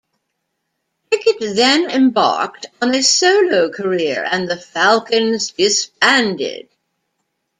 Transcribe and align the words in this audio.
Pickett 1.11 1.55
then 1.55 1.91
embarked 1.91 2.65
on 2.81 2.95
a 2.95 3.03
solo 3.03 3.69
career, 3.71 4.27
and 4.31 4.49
The 4.49 4.57
Falcons 4.57 5.51
disbanded. 5.51 6.69